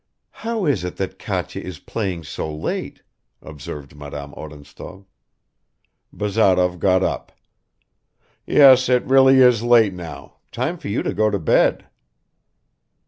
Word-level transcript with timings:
"How 0.41 0.65
is 0.65 0.83
it 0.83 0.97
that 0.97 1.19
Katya 1.19 1.61
is 1.61 1.77
playing 1.77 2.23
so 2.23 2.51
late?" 2.51 3.03
observed 3.39 3.95
Madame 3.95 4.33
Odintsov. 4.35 5.05
Bazarov 6.11 6.79
got 6.79 7.03
up. 7.03 7.31
"Yes, 8.47 8.89
it 8.89 9.03
really 9.05 9.37
is 9.41 9.61
late 9.61 9.93
now, 9.93 10.37
time 10.51 10.79
for 10.79 10.87
you 10.87 11.03
to 11.03 11.13
go 11.13 11.29
to 11.29 11.37
bed." 11.37 11.85